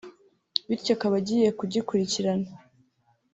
[0.67, 2.47] bityo akaba agiye kugikurikirana